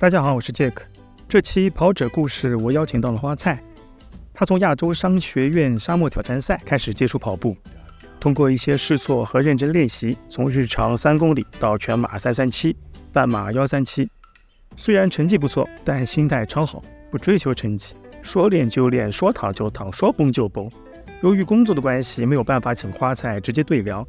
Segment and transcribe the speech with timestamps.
[0.00, 0.72] 大家好，我是 Jack。
[1.28, 3.62] 这期跑者故事，我邀请到了花菜。
[4.32, 7.54] 他从亚洲商学院沙漠挑战赛开始接触跑步，
[8.18, 12.74] 通过一些试错和认真练习，从日常三公里到全马三三七、
[13.12, 14.08] 半马幺三七。
[14.74, 20.66] 虽然成绩不错，但心态超好，不追求成绩，说练就练，说躺就躺，说崩就崩。
[21.20, 24.08] 由于工作的关系，没有办法请花菜直接对聊，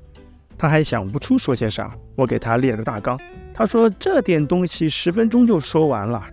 [0.57, 1.93] 他还想不出说些啥。
[2.15, 3.19] 我给他列了个大纲。
[3.61, 6.25] 他说：“这点东西十分钟就说完了。”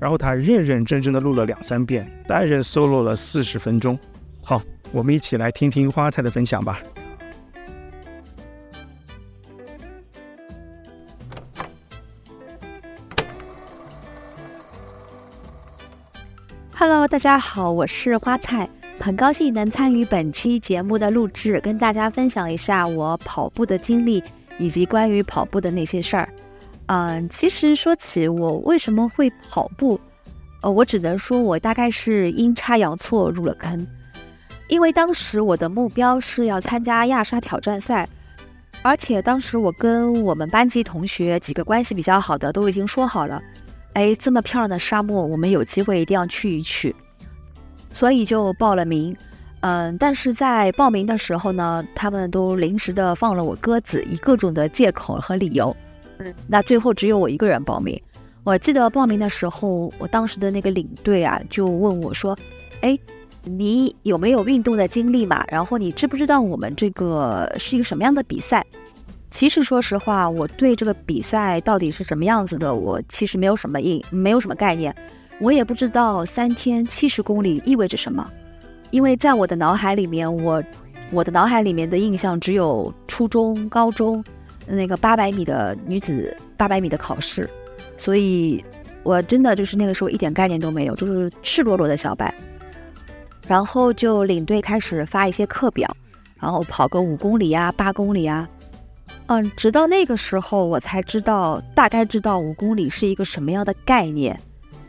[0.00, 3.96] 然后他认认真真的录了两三遍，单人 solo 了四十分钟。
[4.42, 6.80] 好，我们一起来听听花菜的分享吧。
[16.74, 24.20] Hello，大家好，我是花菜，很高兴能参与本期节目的录制，跟大家分享一下我跑步的经历
[24.58, 26.28] 以及关于跑步的那些事儿。
[26.86, 30.00] 嗯，其实说起我为什么会跑步，
[30.62, 33.84] 呃，我只能说我大概是阴差阳错入了坑，
[34.68, 38.08] 因为当时我的目标是要参加亚沙挑战赛，
[38.82, 43.42] 而且当时我跟我们班级同学几个关系比较好的都已经说好了，
[43.94, 46.94] 哎，这么漂亮的沙漠，我们有机会一定要去一去，
[47.90, 49.16] 所以就报了名。
[49.60, 55.76] 嗯，但是在报名的时候呢，他们都临时的放了我鸽子，以各种的借口和理由。
[56.46, 58.00] 那最后只有我一个人报名。
[58.44, 62.38] 我记得报名的时候，我当时的那个领队啊，就问我说
[62.80, 62.96] ：“哎，
[63.42, 65.44] 你有没有运动的经历嘛？
[65.48, 68.64] 然后你知不知道我们这个是一个什么样的比赛？”
[69.28, 74.94] 其实说实话，我对这个比赛到底是什么样子的，我其实没有什么印，没有什么概念。
[75.40, 78.26] 我也不知道三天七十公里意味着什么，
[78.92, 80.62] 因为在我的脑海里面，我
[81.10, 84.24] 我的脑海里面的印象只有初中、高中。
[84.66, 87.48] 那个八百米的女子八百米的考试，
[87.96, 88.64] 所以
[89.02, 92.34] 我真的就是那个时候一点概念都没有，就是赤裸裸的小白。
[93.46, 95.88] 然后就领队开始发一些课表，
[96.40, 98.48] 然后跑个五公里呀、八公里啊，
[99.26, 104.36] 嗯，直到那个时候我才知道，大概知道五公里是一个什么样的概念。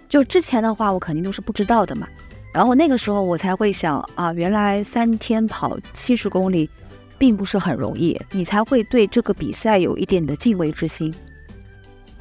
[0.10, 2.08] 就之前的话，我肯定都是不知道的嘛。
[2.52, 6.68] 然后那个时候我才会想啊，原来三天跑七十公里。
[7.18, 11.14] 并不是很容易，你才会对这个比赛有一点的敬畏之心。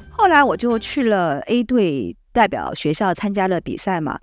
[0.09, 4.19] 后来我就去了 A 队，代表学校参加了比赛嘛。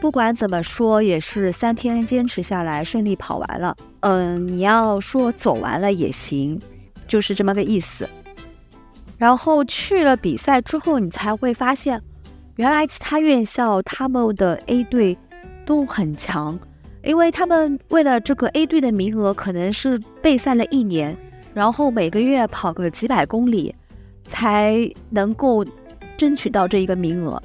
[0.00, 3.76] 不管怎么说，也是三天坚持下来，顺利跑完了。
[4.00, 6.58] 嗯，你要说走完了也行，
[7.06, 8.08] 就是这么个意思。
[9.18, 12.00] 然后去了比赛之后，你才会发现，
[12.56, 15.18] 原来其他院校他们的 A 队
[15.66, 16.58] 都很强。
[17.02, 21.16] 因为他们为了这个 A 队的名额，可能是备赛了一年，
[21.54, 23.74] 然后每个月跑个几百公里，
[24.24, 25.64] 才能够
[26.18, 27.42] 争取到这一个名额。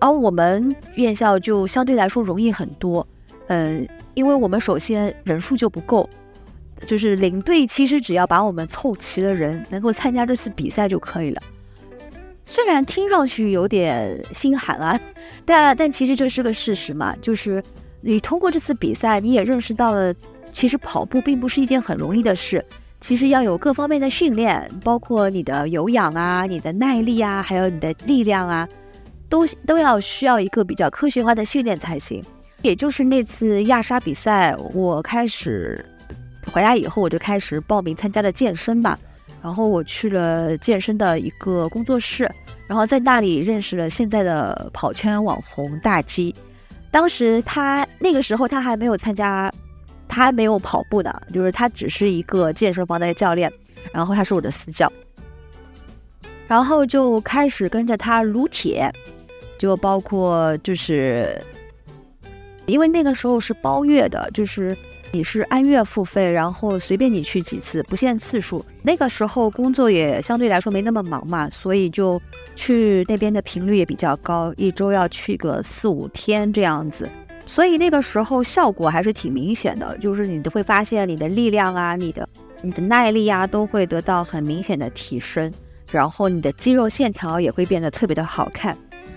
[0.00, 3.06] 而我们院校就相对来说容易很多，
[3.46, 6.08] 嗯，因为我们首先人数就不够，
[6.84, 11.40] 就是领队其实只要把我们凑齐了人，能够参加这次比赛就可以了。
[12.44, 15.00] 虽然听上去有点心寒啊，
[15.44, 17.62] 但但其实这是个事实嘛，就是。
[18.00, 20.14] 你通过这次比赛，你也认识到了，
[20.52, 22.64] 其实跑步并不是一件很容易的事。
[23.00, 28.68] 其实要有各方面的训练，包括你的有氧啊、你的耐力啊，还有你的力量啊，
[29.28, 32.22] 都都要需要一个比较科学化的训练才行。
[32.62, 35.84] 也就是那次亚沙比赛，我开始
[36.52, 38.98] 回来以后，我就开始报名参加了健身吧。
[39.40, 42.28] 然后我去了健身的一个工作室，
[42.66, 46.34] 然后在那里认识了现在的跑圈网红大 G。
[46.90, 49.52] 当时他那个时候他还没有参加，
[50.08, 53.52] 他还没有跑步呢，就是他只是一个健身房的教练，
[53.92, 54.90] 然后他是我的私教，
[56.46, 58.90] 然后就开始跟着他撸铁，
[59.58, 61.40] 就包括就是，
[62.66, 64.76] 因为那个时候是包月的，就是。
[65.10, 68.62] 你是按月付费，然后随便你去几次，不限次数。
[68.82, 72.20] 那个时候工作也相对来说没那么忙嘛，所以就
[72.54, 77.08] 去那边的频率也比较高，一周要去个四五天这样子。
[77.46, 82.28] 所以那个时候效果还是挺明显的，就是你都会发现你的力量啊、你的、
[82.60, 85.50] 你的耐力啊都会得到很明显的提升，
[85.90, 88.76] 然后你的肌肉线条也会变得特别的好看。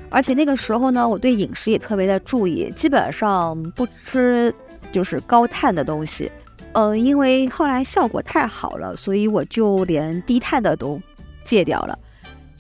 [0.10, 4.54] 而且那个时候呢，我对饮食也特别的注意，基本上不吃。
[4.92, 6.32] 就是高碳的东西，
[6.74, 11.02] 呃，因为后来效果太好了，所以我就连低碳的都
[11.44, 11.98] 戒掉了。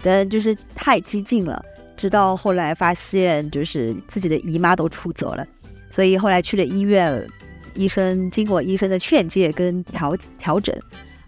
[0.03, 1.63] 但就是太激进了，
[1.95, 5.45] 直到后来发现，就是自己的姨妈都出走了，
[5.91, 7.23] 所以后来去了医院，
[7.75, 10.75] 医生经过医生的劝诫跟调调整，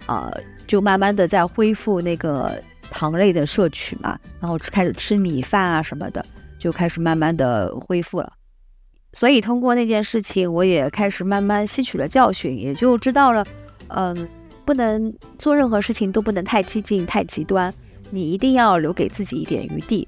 [0.07, 0.31] 啊，
[0.65, 2.59] 就慢慢的在恢复那个
[2.89, 6.25] 糖类的摄取嘛，然后开始吃米饭啊什么的，
[6.57, 8.33] 就开始慢慢的恢复了。
[9.13, 13.45] 所以通过那件事情，我也开始慢慢吸取了教训，也就知道了，
[13.87, 14.27] 嗯，
[14.65, 17.73] 不能做任何事情都不能太激进、太极端，
[18.09, 20.07] 你一定要留给自己一点余地，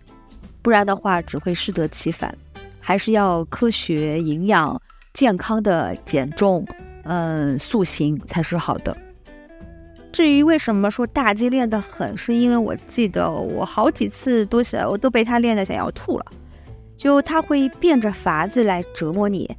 [0.61, 2.35] 不然的话只会适得其反。
[2.79, 4.79] 还是要科学、营养、
[5.13, 6.65] 健康的减重，
[7.03, 8.95] 嗯，塑形才是好的。
[10.11, 16.25] 至于为什么说大鸡练得很，是因为我记得我好几次都想，我都被他练得想要吐了。
[16.97, 19.49] 就他会变着法子来折磨你，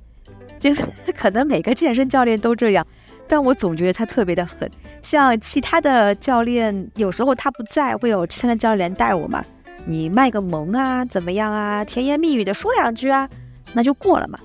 [0.58, 0.70] 就
[1.16, 2.86] 可能每个健身教练都这样，
[3.28, 4.70] 但我总觉得他特别的狠。
[5.02, 9.44] 像其他的教练，有时候他不在，会有其他的教练带我嘛。
[9.84, 11.84] 你卖个萌啊，怎么样啊？
[11.84, 13.28] 甜言蜜语的说两句啊，
[13.72, 14.38] 那就过了嘛。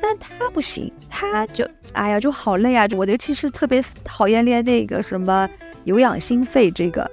[0.00, 2.86] 但他不行，他就哎呀，就好累啊！
[2.94, 5.48] 我尤其是特别讨厌练那个什么
[5.84, 7.10] 有氧心肺这个，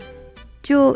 [0.61, 0.95] 就。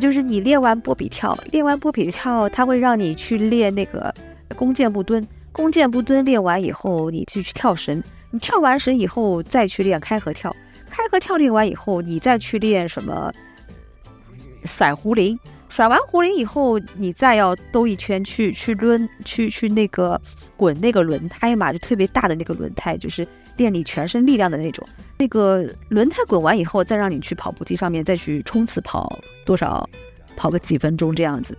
[0.00, 4.12] 就是你练完波比跳，练完波比跳，它会让你去练那个
[4.56, 5.26] 弓箭步蹲。
[5.52, 8.02] 弓箭步蹲练完以后，你就去跳绳。
[8.30, 10.54] 你跳完绳以后，再去练开合跳。
[10.90, 13.32] 开合跳练完以后，你再去练什么
[14.64, 15.38] 散壶铃。
[15.74, 20.20] 甩完壶铃以后，你再要兜一圈去去抡，去去那个
[20.56, 23.26] 滚那个轮胎嘛，就特别大的那个轮胎，就是
[23.56, 24.86] 练你全身力量的那种。
[25.18, 29.90] 那个轮胎滚完以后，再让你去跑步机上面再去冲刺跑多少，
[30.36, 31.58] 跑个几分钟这样子。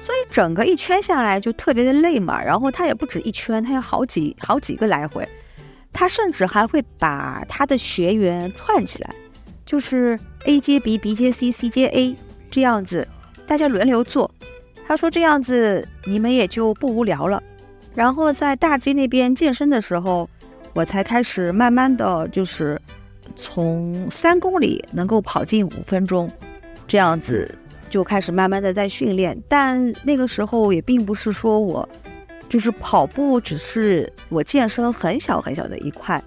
[0.00, 2.42] 所以整个一圈下来就特别的累嘛。
[2.42, 5.28] 然后他也不止一圈，他要好几好几个来回。
[5.92, 9.14] 他甚至还会把他的学员串起来，
[9.66, 12.16] 就是 A 接 B，B 接 C，C 接 A
[12.50, 13.06] 这样子，
[13.48, 14.30] 大家轮流做。
[14.86, 17.42] 他说这样子你们也就不无聊了。
[17.96, 20.30] 然后在大街那边健身的时候。
[20.74, 22.80] 我才开始慢慢的就是
[23.34, 26.30] 从三公里能够跑进五分钟，
[26.86, 27.52] 这样子
[27.90, 29.36] 就开始慢慢的在训练。
[29.48, 31.88] 但那个时候也并不是说我
[32.48, 36.22] 就是跑步只是我健身很小很小的一块，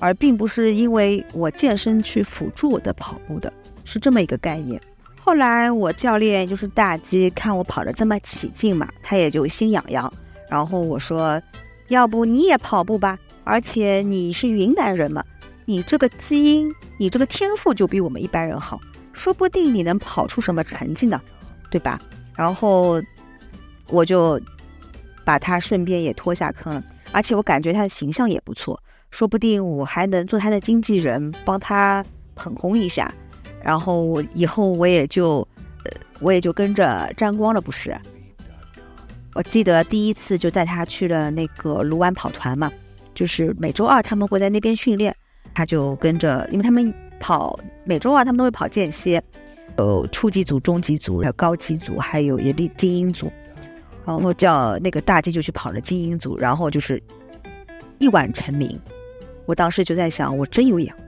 [0.00, 3.52] 而并不是因为我健身去辅助我的跑步的，
[3.84, 4.80] 是这么一个概念。
[5.24, 10.12] 后来我教练就是大鸡，看我跑得这么起劲嘛，他也就心痒痒。
[10.50, 11.40] 然后我说，
[11.88, 13.16] 要不你也跑步吧。
[13.44, 15.24] 而且你是云南人嘛，
[15.64, 18.80] 你这个基因，你这个天赋就比我们一般人好，
[19.12, 21.20] 说不定你能跑出什么成绩呢，
[21.70, 22.00] 对吧？
[22.34, 23.00] 然后
[23.88, 24.40] 我就
[25.24, 26.82] 把他顺便也拖下坑了，
[27.12, 28.80] 而且我感觉他的形象也不错，
[29.12, 32.04] 说不定我还能做他的经纪人，帮他
[32.34, 33.12] 捧红一下，
[33.64, 35.46] 然后以后我也就，
[35.84, 37.96] 呃，我也就跟着沾光了，不是？
[39.34, 42.70] 我记得第一次就带他去了那个卢湾跑团嘛。
[43.14, 45.14] 就是每周二他们会在那边训练，
[45.52, 49.22] 他就跟着，因为他们跑每周二他们都会跑间歇，
[49.76, 53.30] 有初级组、中级组、还有高级组，还有也力精英组，
[54.06, 57.02] 然后叫那个大鸡就去跑了精英组，然后就是
[57.98, 58.80] 一晚成名。
[59.44, 61.01] 我当时就在想，我真有眼光。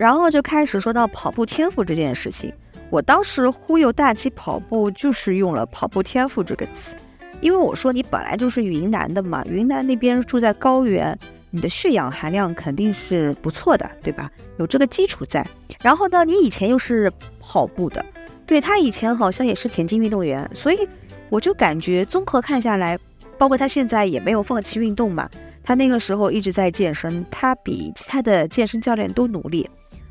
[0.00, 2.50] 然后就开始说到跑步天赋这件事情，
[2.88, 6.96] 我当时忽悠大鸡跑步就是用了跑步天赋这个词。
[7.42, 11.14] 因为我说你本来就是云南的嘛，云南那边住在高原，
[11.50, 14.30] 你的血氧含量肯定是不错的，对吧？
[14.56, 15.46] 有这个基础在。
[15.82, 18.02] 然后呢，你以前又是跑步的，
[18.46, 20.88] 对他以前好像也是田径运动员，所以
[21.28, 22.98] 我就感觉综合看下来，
[23.36, 25.28] 包括他现在也没有放弃运动嘛，
[25.62, 29.68] 他那个时候一直在健身，他比其他的健身教练都努力。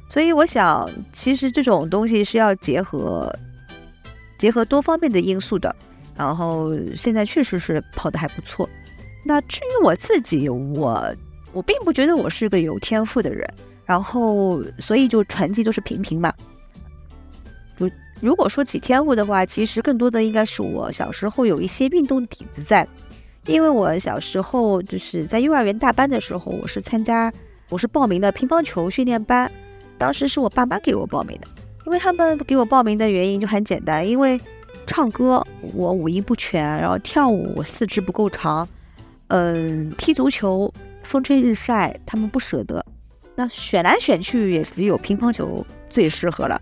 [0.10, 3.34] 所以我想，其实这种东西是要结合
[4.38, 5.74] 结合多方面的因素的。
[6.18, 8.68] 然后现在确实是跑得还不错。
[9.24, 11.16] 那至于我自己，我
[11.54, 13.48] 我并不觉得我是个有天赋的人，
[13.86, 16.34] 然后所以就成绩都是平平嘛。
[17.78, 17.90] 如
[18.20, 22.86] 如果说起天赋的话，其实更多的应该是我小时候有一些运动底子在，
[23.46, 27.32] 因为我小时候就是在幼儿园大班的时候，我是参加
[27.70, 29.50] 我是报名的乒乓球训练班，
[30.00, 31.48] 当时是我爸妈给我报名的，
[31.86, 34.42] 因为他们给我报名的原因就很简单，因为。
[34.88, 38.68] 唱歌我五音不全，然后跳舞我四肢不够长，
[39.28, 42.84] 嗯，踢足球风吹日晒他们不舍得，
[43.36, 46.60] 那选来选去也只有乒乓球最适合了，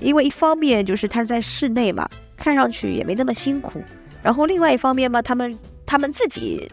[0.00, 3.80] 因为一方面就是它是在室内嘛，看上去也没那么辛苦，
[4.24, 6.68] 然后另外一方面嘛，他们他们自己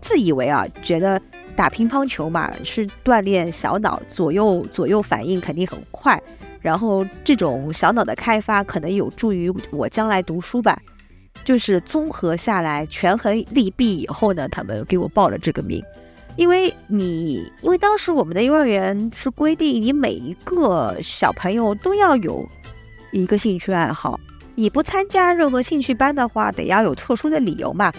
[0.00, 1.20] 自以为啊，觉得
[1.58, 6.22] 打乒乓球嘛是锻炼小脑，左右左右反应肯定很快。
[6.60, 10.80] 然后这种小脑的开发可能有助于我将来读书吧，
[11.42, 15.82] 就是综合下来权衡利弊以后呢，他们给我报了这个名。
[16.36, 22.48] 因为你，因为当时我们的幼儿园是规定你每一个小朋友都要有
[23.10, 24.20] 一个兴趣爱好。
[24.54, 27.92] 你不参加任何兴趣班的话，得要有特殊的理由嘛。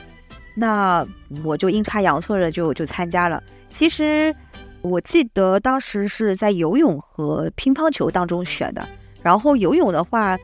[0.56, 1.06] 那
[1.44, 3.42] 我就阴差阳错的就就参加了。
[3.70, 4.36] 其实
[4.82, 8.88] 我记得当时是在游泳和乒乓球当中选的。
[9.22, 10.38] 然后游泳的话，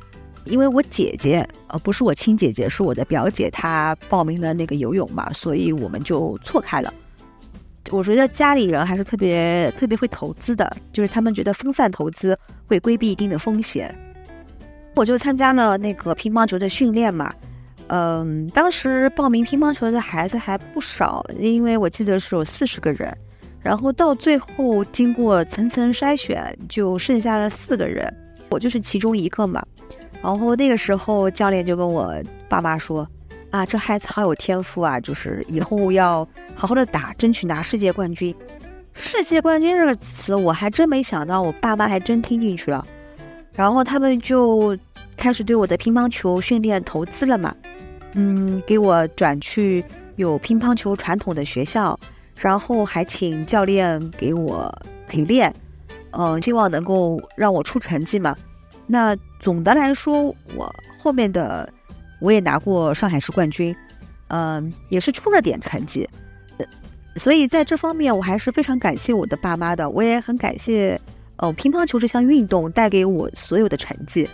[0.44, 6.94] 因为我姐姐呃不是我亲姐姐，是我的表姐，她报名了那个游泳嘛，所以我们就错开了。
[7.92, 13.96] 我觉得家里人还是特别特别会投资的，就是他们觉得分散投资会规避一定的风险。
[14.96, 17.34] 我就参加了那个乒乓球的训练嘛，
[17.88, 23.16] 嗯，当时报名乒乓球的孩子还不少，因为我记得是有四十个人，
[23.62, 28.12] 然后到最后经过层层筛选，就剩下了四个人，
[28.50, 29.64] 我就是其中一个嘛。
[30.22, 32.16] 然后那个时候教练就跟我
[32.50, 33.08] 爸妈说
[33.52, 38.34] ：“啊，这孩子好有天赋啊，就是以后要好好的打，争取拿世界冠军。”
[38.98, 42.84] 世界冠军这个词我还真没想到，我爸妈还真听进去了。
[43.54, 44.76] 然后他们就
[45.18, 47.56] 开始对我的乒乓球训练投资了嘛，
[48.14, 49.84] 嗯，给我转去
[50.16, 52.00] 有乒乓球传统的学校，
[52.40, 54.74] 然后还请教练给我
[55.08, 55.54] 陪练，
[56.12, 58.36] 嗯，希望能够让我出成绩嘛。
[58.88, 61.68] 那总的来说，我后面的
[62.22, 63.76] 我也拿过上海市冠军，
[64.28, 66.08] 嗯，也是出了点成绩，
[67.16, 71.00] 所以在这方面我还是非常感谢我的爸妈的，我也很感谢。
[71.38, 74.26] 哦，乒乓球这项运动带给我所有的成绩，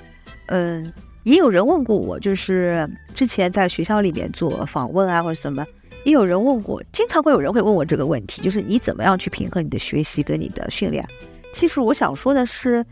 [0.47, 0.93] 嗯，
[1.23, 5.65] 也有人问过我，就是之前在学校里面做访问啊或者什么，
[6.03, 11.07] 也有人问过，经常会有人会问我这个问题，就是你怎么样去平衡你的学习跟你的训练？
[11.53, 12.85] 其实我想说的是，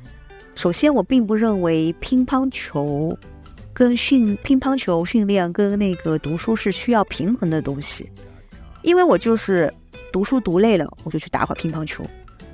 [0.55, 3.17] 首先我并不认为乒乓球
[3.73, 8.09] 跟训乒乓球训练跟那个读书是需要平衡的东西，
[8.81, 9.73] 因为我就是
[10.11, 12.05] 读书读累了，我就去打会儿乒乓球。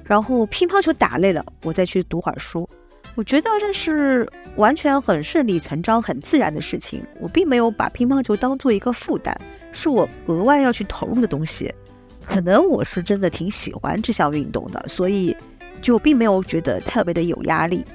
[0.03, 2.69] 然后乒乓球打累了，我再去读会儿书，
[3.15, 7.01] 我觉得这是完全很顺理成章、很自然的事情。
[7.21, 9.33] 我并没有把乒乓球当做一个负担，
[9.71, 11.73] 是我额外要去投入的东西。
[12.21, 15.35] 可能我是真的挺喜欢这项运动的，所以
[15.81, 17.85] 就并没有觉得特别的有压力。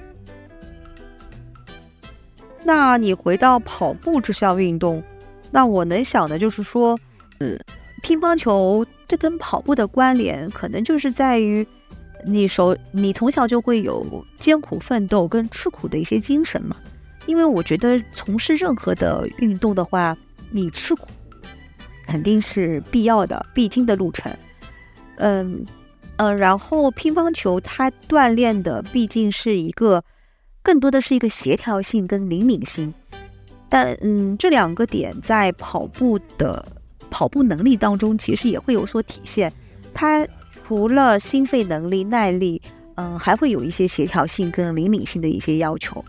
[2.64, 5.02] 那你回到跑步这项运动，
[5.50, 6.98] 那我能想的就是说，
[7.40, 7.58] 嗯，
[8.02, 11.66] 乒乓球这跟跑步的关联，可能就是在于。
[12.24, 16.76] 你手，你从小就会有艰苦奋斗跟吃苦的一些精神嘛？
[17.26, 20.16] 因为我觉得从事任何的运动的话，
[20.50, 21.08] 你吃苦
[22.06, 24.32] 肯定是必要的、必经的路程。
[25.16, 25.64] 嗯
[26.16, 30.02] 嗯，然后乒乓球它锻炼的毕竟是一个，
[30.62, 32.92] 更多的是一个协调性跟灵敏性。
[33.68, 36.66] 但嗯，这两个点在跑步的
[37.10, 39.52] 跑步能力当中其实也会有所体现。
[39.94, 40.26] 它。
[40.70, 42.62] 除了心肺能力、耐力，
[42.94, 46.04] 嗯，还会有一些协调性跟灵敏性的一些要求。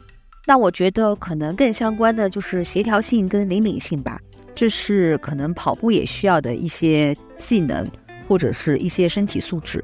[0.45, 4.21] 那我觉得可能更相关的就是协调性跟灵敏性吧，
[4.53, 7.89] 这是可能跑步也需要的一些技能
[8.27, 9.83] 或者是一些身体素质。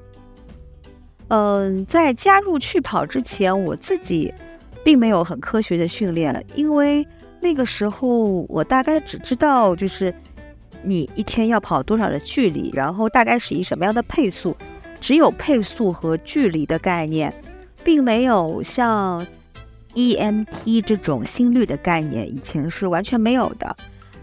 [1.29, 4.31] 嗯，在加入去跑之前，我自己
[4.83, 7.03] 并没有很科学的训练，因为
[7.41, 10.13] 那个时候我大概只知道就是。
[10.83, 12.71] 你一天要跑多少的距离？
[12.73, 14.55] 然后大概是以什么样的配速？
[14.99, 17.33] 只有配速和距离的概念，
[17.83, 19.25] 并没有像
[19.93, 23.75] EMT 这种心率的概念，以前是完全没有的。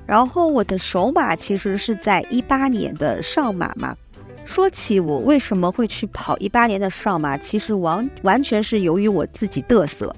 [0.07, 3.97] 然后我的首马其实是在一八年的上马嘛。
[4.45, 10.15] 说起我为什么会去跑一八年的上马，其实完完全是由于我自己嘚瑟。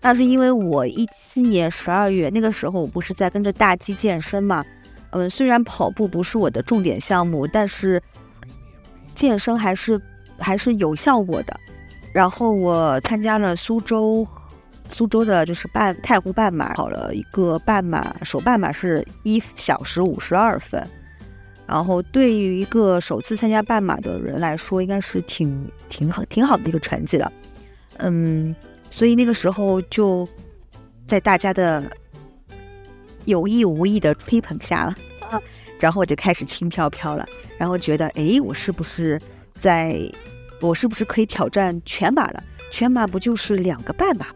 [0.00, 4.64] 那是因为我一七年十二月那个时候，我不是在跟着大鸡健身嘛。
[5.12, 8.02] 嗯，虽然跑步不是我的重点项目，但是
[9.14, 10.00] 健身还是
[10.38, 11.54] 还是有效果的。
[12.14, 14.26] 然后我参加了苏州
[14.88, 20.82] 苏州的，就是半太湖半马，跑了一个半马，首半马是一小时五十二分。
[21.66, 27.30] 然后对于一个首次参加半马的人来说，应该是挺挺好挺好的一个成绩了。
[27.98, 28.54] 嗯，
[28.90, 30.26] 所以那个时候就
[31.06, 31.82] 在大家的。
[33.24, 34.94] 有意无意的吹捧下了，
[35.78, 37.26] 然后我就开始轻飘飘了，
[37.56, 39.20] 然后觉得，哎，我是不是
[39.54, 40.00] 在，
[40.60, 42.42] 我是不是可以挑战全马了？
[42.70, 44.34] 全马不就是两个半马吗？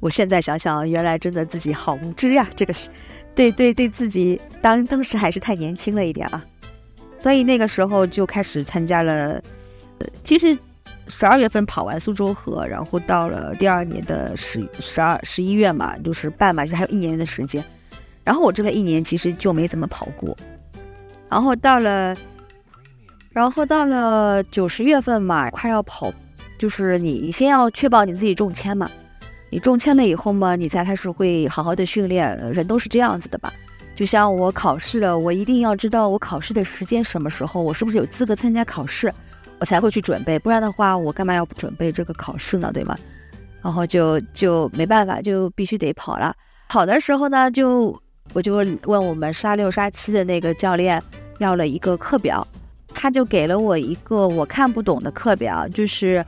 [0.00, 2.88] 我现在想想，原来真的自己好无知呀，这个是，
[3.34, 6.44] 对对对自己当当时还是太年轻了一点啊，
[7.18, 9.42] 所以那个时候就开始参加了，
[9.98, 10.56] 呃，其实。
[11.08, 17.64] 十二月份跑完苏州河，然后到了第二年的十十二十一月嘛，就是半马，就还有一年的时间。
[18.24, 20.36] 然后我这个一年其实就没怎么跑过。
[21.28, 22.14] 然后到了，
[23.30, 26.12] 然后到了九十月份嘛，快要跑，
[26.58, 28.90] 就是你先要确保你自己中签嘛。
[29.50, 32.36] 你中签了以后嘛，你才开始会好好的训练。
[32.52, 33.52] 人都是这样子的吧？
[33.96, 39.12] 就像我考试了，我一定要知道我考试的时间什么时候，我是不是有资格参加考试，
[39.60, 40.38] 我才会去准备。
[40.38, 42.70] 不然的话，我干嘛要准备这个考试呢？
[42.72, 42.96] 对吗？
[43.62, 46.34] 然后就就没办法，就必须得跑了。
[46.68, 48.00] 跑的时候呢，就
[48.32, 51.02] 我就问我们刷六刷七的那个教练
[51.38, 52.46] 要了一个课表，
[52.94, 56.24] 他就给了我一个我看不懂的课表，就是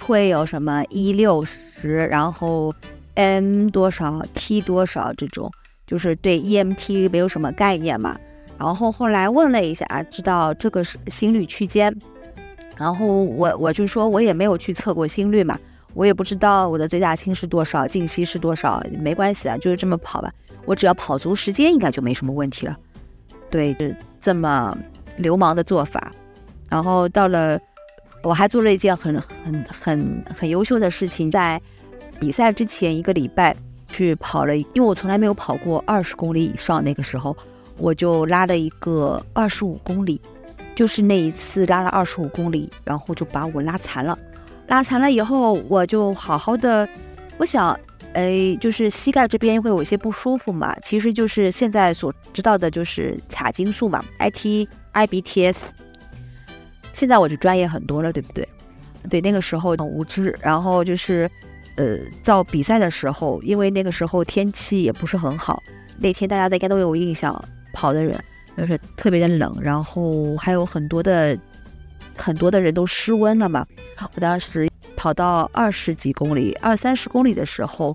[0.00, 2.72] 会有什么一六十，然后
[3.14, 5.50] m 多少 t 多少这种，
[5.86, 8.16] 就是对 EMT 没有什么概念嘛。
[8.58, 11.94] 然后后来问了一下，知道这个是心率区间，
[12.76, 15.58] 然后我我就说我也没有去测过心率嘛。
[15.94, 20.30] 我也不知道我的最大心是多少，静息是多少，没关系啊，就是这么跑吧。
[20.66, 22.76] 我只要跑足时间，应该就没什么问题了。
[23.50, 23.74] 对，
[24.20, 24.76] 这么
[25.16, 26.12] 流氓的做法。
[26.68, 27.58] 然后到了，
[28.22, 31.58] 我还做了一件很很很很优秀的事情，在
[32.20, 33.56] 比赛之前一个礼拜
[33.88, 37.34] 去跑了，因为我从来没有跑过二十公里以上，那个时候
[37.78, 40.20] 我就拉了一个二十五公里，
[40.76, 44.16] 就是那一次拉了二十五公里，然后就把我拉残了。
[44.68, 46.88] 拉残了以后，我就好好的，
[47.38, 47.78] 我想，
[48.12, 55.72] 哎，就是膝盖这边会有一些不舒服嘛，其实就是现在所知道的就是髂胫束嘛，I T I B T S。
[56.92, 58.48] 现在我就专业很多了，对不对？
[59.08, 61.30] 对，那个时候很无知，然后就是，
[61.76, 65.62] 呃，到比赛的时候，因为那个时候天气也不是很好，
[65.98, 68.18] 那天大家应该都有印象，跑的人
[68.56, 71.38] 就是特别的冷，然后还有很多的。
[72.18, 73.62] 很多的人都失温了嘛。
[74.14, 77.94] 我当时跑到二十几公里、二三十公里的时候，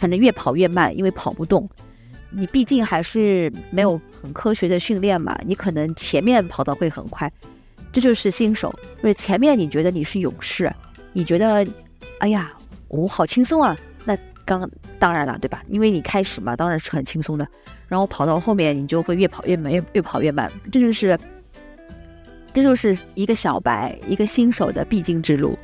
[0.00, 1.68] 反正越跑越慢，因为跑不动。
[2.28, 7.32] 你毕竟还是没有很科学的训练嘛，你可能前面跑的会很快，
[7.92, 8.76] 这就是新手。
[9.00, 10.68] 就是前面你觉得你是勇士，
[11.12, 11.64] 你觉得，
[12.18, 12.52] 哎呀，
[12.88, 13.76] 我好轻松啊。
[14.46, 15.62] 那刚当然了，对吧？
[15.68, 17.46] 因为你开始嘛，当然是很轻松的。
[17.88, 20.50] 然后跑到后面，你就会越跑越慢，越越跑越慢。
[20.70, 21.18] 这就是。
[22.54, 25.58] 这就是一个小白、一个新手的必经之路。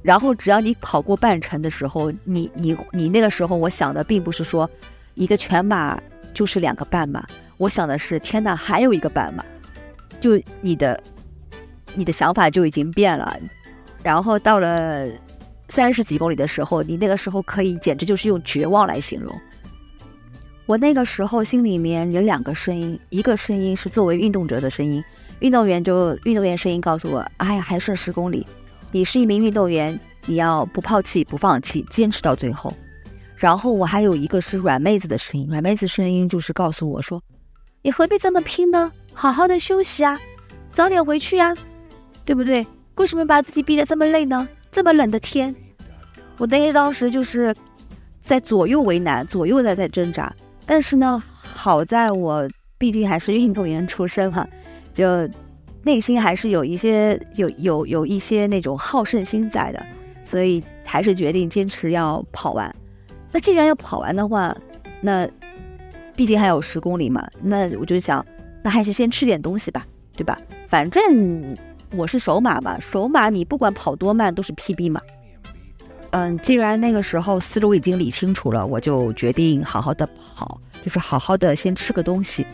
[0.00, 4.68] 然后，只要你跑过半程的时候，你、你、你那个时候，我想的并不是说
[5.16, 6.00] 一个全马
[6.32, 7.22] 就是两个半马，
[7.58, 9.44] 我想的是，天哪，还有一个半马，
[10.18, 10.98] 就你的、
[11.94, 13.38] 你的想法就已经变了。
[14.02, 15.06] 然后到了
[15.70, 19.34] 三十几公里的时候，你那个时候可以简直就是用绝望来形容。
[20.66, 25.02] 我那个时候心里面有两个声音，一个声音是作为运动者的声音，
[25.40, 28.46] 运动员就运动员声音告诉我，哎呀，还剩十公里，
[28.92, 32.72] 你是一名运动员，你要不抛弃不放弃，坚持到最后。
[33.34, 37.20] 然后我还有一个是软妹子的声音，软妹子声音就是告诉我说，
[37.82, 38.92] 你何必这么拼呢？
[39.12, 40.20] 好好的休息啊，
[40.70, 41.52] 早点回去呀，
[42.24, 42.64] 对不对？
[42.94, 44.46] 为什么把自己逼得这么累呢？
[44.70, 45.54] 这么冷的天，
[46.38, 47.54] 我那当时就是
[48.20, 50.32] 在左右为难，左右在在挣扎。
[50.64, 54.46] 但是呢，好在我毕竟还是运动员出身嘛，
[54.94, 55.28] 就
[55.82, 59.84] 内心还是有一些有有有一些那种好胜心在的，
[60.24, 62.72] 所以还是决定坚持要跑完。
[63.32, 64.56] 那既然要跑完的话，
[65.00, 65.28] 那
[66.14, 68.24] 毕竟还有十公里嘛，那我就想，
[68.62, 69.84] 那还是先吃点东西吧，
[70.16, 70.38] 对吧？
[70.68, 71.56] 反正
[71.96, 75.00] 我是首马嘛，首马你不管跑多慢都是 PB 嘛。
[76.12, 82.46] 嗯，既然那个时候思路已经理清楚了，我就决定好好的跑，就是好好的先吃个东西，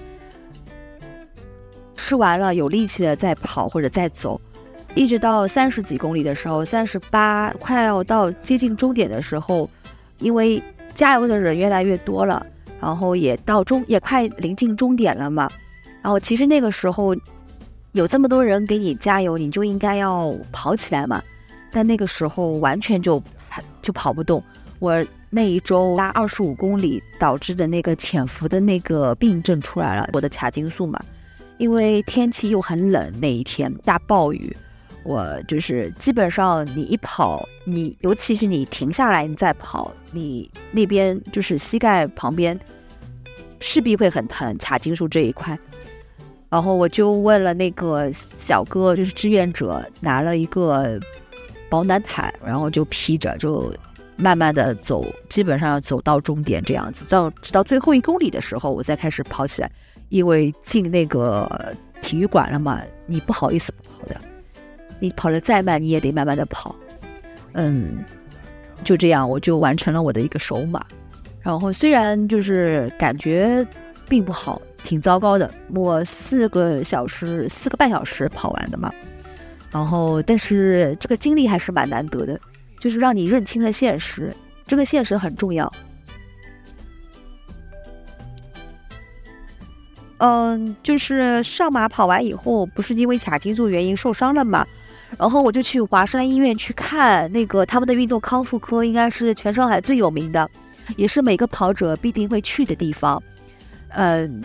[1.95, 4.41] 吃完了有力气了再跑或者再走，
[4.95, 9.69] 一直到三十几公里的时候，三十八快要到接近终点的时候，
[10.19, 10.63] 因为
[10.95, 12.45] 加油的人越来越多了，
[12.81, 15.51] 然后也到终也快临近终点了嘛，
[16.03, 17.15] 然后其实那个时候
[17.97, 21.21] 有这么多人给你加油，你就应该要跑起来嘛，
[21.73, 23.21] 但那个时候完全就。
[23.81, 24.43] 就跑不动，
[24.81, 31.01] 我那一周拉二十五公里导致的那个潜伏的那个病症出来了，我的髂胫束嘛，
[31.57, 34.55] 因为天气又很冷，那一天大暴雨，
[35.05, 42.59] 我就是基本上你一跑，你尤其是你停下来你再跑，你那边就是膝盖旁边
[43.61, 45.57] 势必会很疼，髂胫束这一块，
[46.49, 50.99] 然后我就问了那个小哥，就是志愿者，拿了一个。
[51.69, 53.75] 保暖毯，然后就披着，就
[54.15, 57.05] 慢慢的走，基本上要走到终点这样子。
[57.07, 59.71] 到直到最后一公里的时候，我再开始跑起来，
[60.09, 64.17] 因为进那个体育馆了嘛，你不好意思跑的，
[65.01, 66.75] 你跑得再慢，你也得慢慢的跑。
[67.55, 68.05] 嗯，
[68.85, 70.87] 就这样，我就完成了我的一个首马。
[71.43, 73.67] 然后虽然就是感觉
[74.09, 78.91] 并不好，挺糟糕的，我四个小时，四个半小时跑完的嘛。
[79.71, 82.41] 然后，但是这个经历还是蛮难得的，
[82.79, 84.33] 就是让你认清了现实，
[84.67, 85.71] 这个现实很重要。
[90.19, 94.67] 嗯，就是上马跑完以后，不是因为髂筋素原因受伤了嘛，
[95.19, 100.49] 然后我就去华山医院去看那个他们的运动康复科，应该是全上海最有名的，
[100.97, 103.23] 也是每个跑者必定会去的地方。
[103.91, 104.43] 嗯，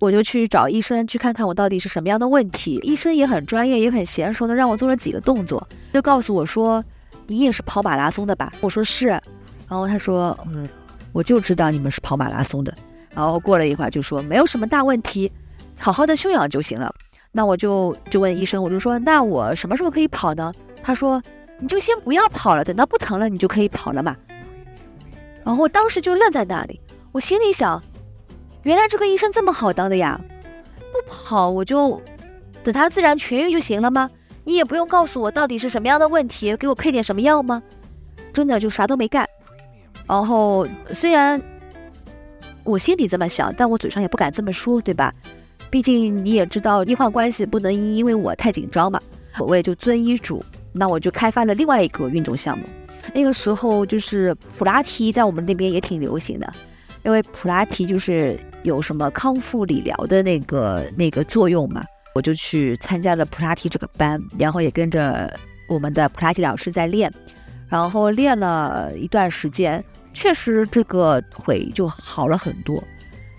[0.00, 2.80] 我就去找医生去看看我到底是什么样的问题。
[2.82, 6.82] 医生也很专业，也很娴熟的让我做了几个动作，就告诉我说
[7.28, 9.22] ：“你也是跑马拉松的吧？”我说是，然
[9.68, 10.68] 后他说：“嗯，
[11.12, 12.74] 我就知道你们是跑马拉松的。”
[13.14, 15.30] 然后过了一会儿就说没有什么大问题，
[15.78, 16.92] 好好的休养就行了。
[17.32, 20.52] 那我就就问医生，我就说那我什么时候可以跑呢？
[20.82, 21.22] 他说
[21.58, 24.16] 你就先不要跑了，等到不疼了你就可以跑了嘛。
[25.44, 26.80] 然后我当时就愣在那里，
[27.12, 27.82] 我心里想，
[28.62, 30.20] 原来这个医生这么好当的呀！
[30.92, 32.00] 不跑我就
[32.62, 34.10] 等他自然痊愈就行了吗？
[34.44, 37.62] 你也不用告诉我到底是什么样的问题，给我配点什么药吗？
[38.32, 39.26] 真的就啥都没干。
[40.06, 41.40] 然后虽然。
[42.62, 45.12] 我心里这么想，但我嘴上也不敢这么说，对吧？
[45.70, 49.00] 毕竟你也知道，医患关系不能因为我太紧张嘛。
[49.38, 52.64] 我也就遵医嘱，那我就开发了另外一个运动项目。
[53.14, 56.52] 那个时候就是普拉提，在我们那边也挺流行的，
[57.02, 61.84] 因为普拉提就是有什么康复理疗的那个那个作用嘛。
[62.12, 65.32] 我就去参加了普拉提这个班，然后也跟着
[65.68, 67.08] 我们的普拉提老师在练，
[67.68, 69.82] 然后练了一段时间。
[70.12, 72.82] 确实，这个腿就好了很多，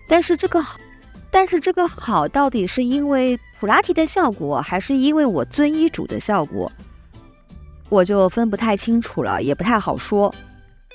[0.07, 0.77] 但是这个好，
[1.29, 6.71] 但是这个好到底是因为普拉提的效果，还是因为我遵医嘱的效果，
[7.89, 10.33] 我就分不太清楚了，也不太好说。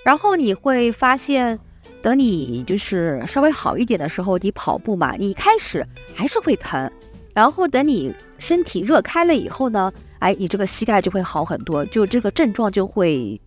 [0.02, 1.58] 然后你会发现，
[2.06, 6.88] 等你就是稍微好一点的时候，你跑步嘛，你开始还是会疼，
[7.34, 13.40] 然后等你身体热开了以后呢，哎，你这个膝盖就会好很多，就这个症状就会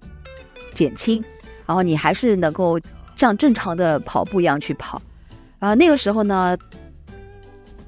[0.73, 1.23] 减轻。
[1.65, 2.77] 然后你还是能够
[3.15, 5.01] 像正常的跑步一样去跑，
[5.59, 6.57] 啊，那个时候呢，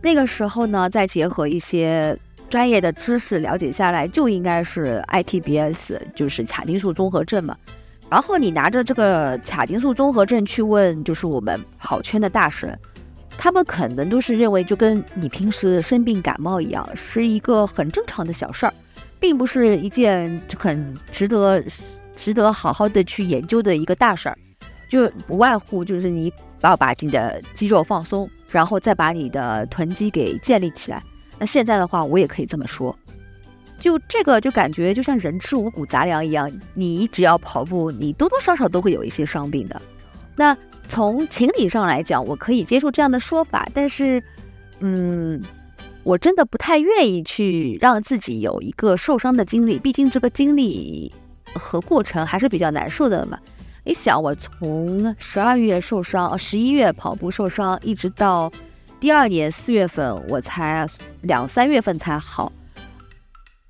[0.01, 2.17] 那个时候呢，再结合一些
[2.49, 7.57] 专业的知识了解下来，就应该是 ITBS，就是髂筋束综合症嘛。
[8.11, 12.77] 然后你拿着这个髂筋束综合症去问，就是我们跑圈的大神，
[13.37, 18.73] 他们可能都是认为就跟你平时生病感冒一样，是一个很正常的小事儿，
[19.19, 21.63] 并不是一件很值得。
[22.13, 24.37] 值得好好的去研究的一个大事儿，
[24.89, 31.01] 就不外乎就是你要把你的肌肉放松，然后再把你的臀肌给建立起来。
[31.39, 32.95] 那现在的话，我也可以这么说，
[33.81, 39.81] 就这个就感觉就像人吃五谷杂粮一样，你只要跑步，你多多少少都会有一些伤病的。
[40.37, 40.55] 那
[40.87, 44.23] 从情理上来讲，我可以接受这样的说法，但是，
[44.79, 45.41] 嗯，
[46.03, 51.11] 我真的不太愿意去让自己有一个受伤的经历，毕竟这个经历。
[51.53, 53.37] 和过程还是比较难受的嘛。
[53.83, 58.49] 你想，我从十二月受伤，十一月跑步受伤，一直到
[59.01, 60.87] 第二年四月份，我才
[61.23, 62.49] 两三月份才好。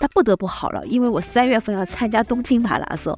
[0.01, 3.15] 他不得不好了，因为我三月份要参加东京马拉松。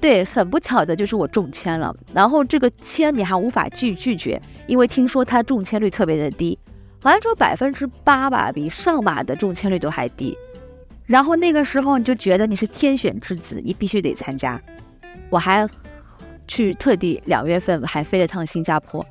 [0.00, 1.94] 对，很不巧的就是我中签了。
[2.14, 6.58] 然后这个签你还无法拒拒绝，因为听说他中签率特别的低，
[7.02, 10.34] 好像只有百分之八吧，比上马的中签率都还低。
[11.04, 14.58] 然后那个时候你就觉得你是天选之子，你必须得参加。
[15.28, 15.68] 我还
[16.48, 19.04] 去特地两月份还飞了趟新加坡，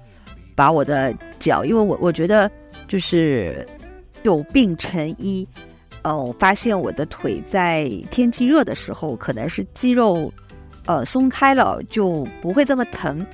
[0.56, 2.50] 把我的脚，因为我我觉得
[2.88, 3.64] 就是
[4.24, 5.48] 有病成医。
[6.04, 10.34] 哦，发现我的腿在天气热的时候，可能是肌肉
[10.86, 13.26] 呃松开了，就不会这么疼。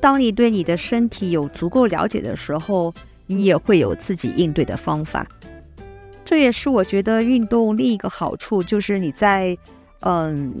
[0.00, 2.94] 当你对你的身体有足够了解的时候，
[3.26, 5.26] 你也会有自己应对的方法。
[6.24, 9.56] 这也是我觉得运动另一个好处，就是你在
[10.00, 10.54] 嗯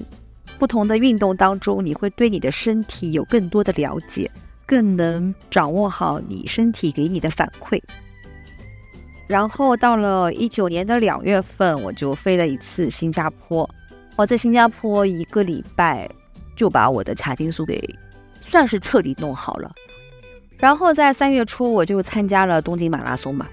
[0.58, 4.30] 不同的运动当中，你会对你的身体有更多的了解，
[4.64, 7.80] 更能掌握好你身体给你的反馈。
[9.26, 13.68] 然后到了一九年的两月份，我就飞了一次新加坡，
[14.16, 16.08] 我在新加坡一个礼拜
[16.54, 17.82] 就把我的髂筋束给
[18.40, 19.70] 算是彻底弄好了。
[20.56, 23.46] 然后在三月初，我就参加了东京马拉松嘛，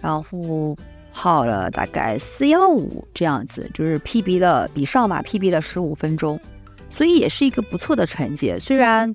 [0.00, 0.76] 然后。
[1.14, 6.40] 跑了大概四幺五这样子，就是 PB 了，比上马 PB 了十五分钟，
[6.88, 8.58] 所以也是一个不错的成绩。
[8.58, 9.14] 虽然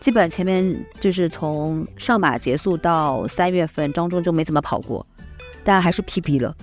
[0.00, 5.06] 基本前面就是从上马结束到三月份当中就没怎么跑过，
[5.64, 6.54] 但还是 PB 了。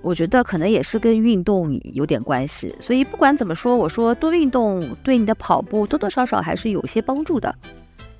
[0.00, 2.74] 我觉得可能也是跟运动有点关系。
[2.80, 7.54] 所以不管怎么说，我说多运动对你的跑步多多少少还是有些帮助的，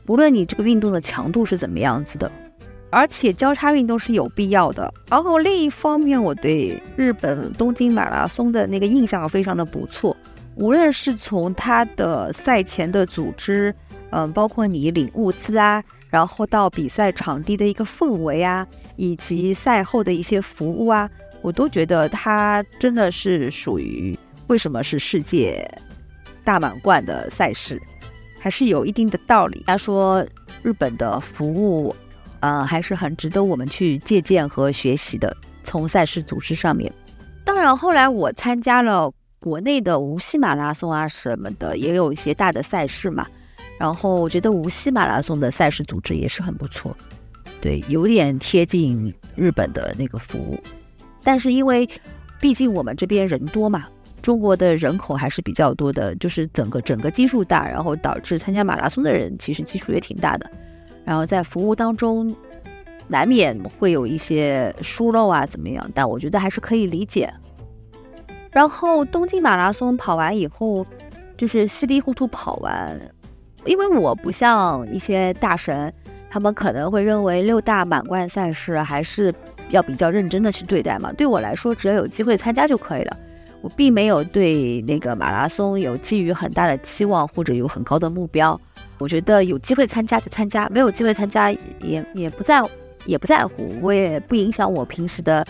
[0.07, 2.31] 无论你这个运动的强度是怎么样子的。
[2.91, 4.93] 而且交叉运动是有必要的。
[5.09, 10.15] 然后另一方面，我对日本东京马拉松的那个印象非常的不错，
[10.57, 13.75] 无论是从他的赛前的组织，
[14.11, 21.09] 嗯，包括你领物资啊，然后到比赛场地的一个氛围啊，以及赛后的一些服务啊，
[21.41, 24.15] 我都觉得他真的是属于
[24.49, 25.67] 为什么是世界
[26.45, 27.81] 大满贯的赛事，
[28.39, 29.65] 还是有一定的道理。
[29.67, 30.23] 他说
[30.63, 31.97] 日本的服务，
[32.41, 35.35] 呃，还是很值得我们去借鉴和学习的。
[35.65, 36.93] 从赛事组织上面，
[37.43, 43.27] 当然后来我参加了国内的无锡马拉松啊什么的，也有一些大的赛事嘛。
[43.83, 46.97] 然后我觉得无锡马拉松的赛事组织也是很不错，
[47.61, 50.57] 对，有点贴近日本的那个服务。
[51.25, 51.89] 但是因为
[52.41, 53.89] 毕竟我们这边人多嘛，
[54.23, 60.49] 中国的人口还是比较多的，就是整个整个基数大，然后导致参加马拉松的人其实基数也挺大的。
[61.05, 62.33] 然后在服务当中。
[63.09, 65.91] 难免会有一些疏漏啊，怎么样？
[65.93, 67.31] 但我觉得还是可以理解。
[68.51, 70.87] 然后东京马拉松跑完以后，
[71.37, 72.99] 就是稀里糊涂跑完，
[73.65, 75.93] 因为我不像一些大神，
[76.31, 79.35] 他们可能会认为六大满贯赛事还是
[79.71, 81.13] 要比较认真的去对待嘛。
[81.13, 83.17] 对我来说，只要有机会参加就可以了。
[83.61, 88.61] 我并没有对那个马拉松有寄予很大的期望，或者有很高的目标。
[88.99, 92.63] 我觉得有机会参加就参加，没有机会参加也也不在。
[93.05, 95.45] 也不在乎，我也不影响我平时的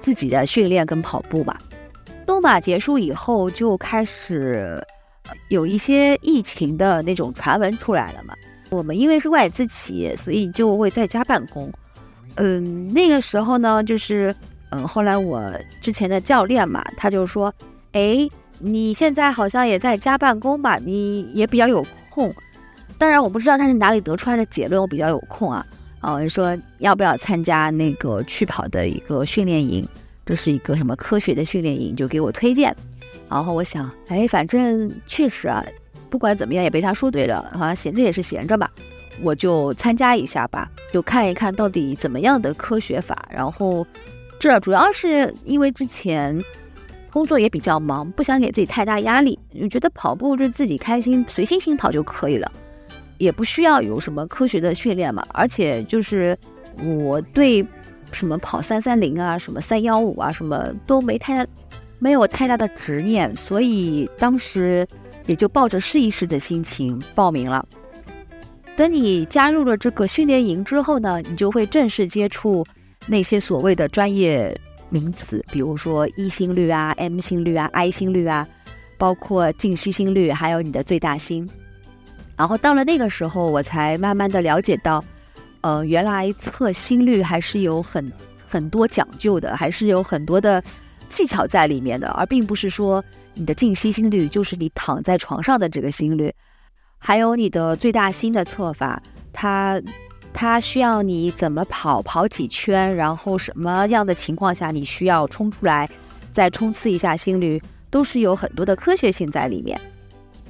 [0.00, 1.60] 自己的训练跟跑步吧。
[2.24, 4.82] 东马结束以后，就开始
[5.48, 8.34] 有一些疫情的那种传闻出来了嘛。
[8.68, 11.70] 我们因为是外资企业，所以就会在家办公。
[12.36, 14.34] 嗯，那个时候呢，就是
[14.70, 17.52] 嗯，后来我之前的教练嘛，他就说
[17.92, 18.28] ：“哎，
[18.60, 20.76] 你现在好像也在家办公吧？
[20.76, 22.32] 你也比较有空。”
[22.96, 25.66] 当然，我不知道他是哪里得出来的结论，我比较有空啊。
[26.02, 29.84] 哦，说要不要参加那个去跑的一个训练营？
[30.30, 31.96] 这是一个什么科学的训练营？
[31.96, 32.72] 就给我推荐。
[33.28, 35.60] 然后我想，哎，反正确实啊，
[36.08, 37.50] 不管怎么样也被他说对了。
[37.52, 38.70] 好像闲着也是闲着吧，
[39.22, 43.28] 我就参加一下吧，就看一看到底怎么样的科学法。
[43.28, 43.84] 然后
[44.38, 46.40] 这主要是因为之前
[47.12, 52.48] 工作也比较忙，不想给自己太大压力，就觉得跑步就自己开心，随心情跑就可以了。
[53.18, 56.38] 也不需要有什么科学的训练嘛，而且就是
[56.78, 57.66] 我对
[58.12, 61.50] 什么跑三三零啊、什么三幺五啊，什么都没太大
[61.98, 64.86] 没有太大的执念，所以当时
[65.26, 67.66] 也就抱着试一试的心情报名了。
[68.76, 72.64] 等你加入了这个训练营之后呢，你就会正式接触
[73.06, 78.48] 那些所谓的专业名词，比如说 E 心率啊、M 心率啊、I 心率啊，
[78.96, 81.48] 包括静息心率，还有你的最大心。
[82.36, 85.04] 然后到了那个时候，我才慢慢的了解到，
[85.62, 88.12] 呃，原来测心率还是有很
[88.46, 90.62] 很多讲究的，还是有很多的
[91.08, 96.32] 技巧在里面的，而并不是说你的静息心率就是你躺在床上的这个心率，
[96.98, 99.80] 还有你的最大心的测法，它
[100.32, 105.88] 它需要你怎么跑，跑几圈，然后什么样的情况下你需要冲出来，
[106.32, 109.78] 再冲刺一下心率，都是有很多的科学性在里面。